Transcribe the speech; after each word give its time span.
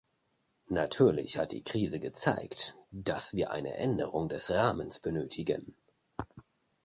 Natürlich 0.69 1.37
hat 1.37 1.51
die 1.51 1.63
Krise 1.63 1.99
gezeigt, 1.99 2.75
dass 2.89 3.35
wir 3.35 3.51
eine 3.51 3.75
Änderung 3.75 4.29
des 4.29 4.49
Rahmens 4.49 4.97
benötigen. 4.99 5.75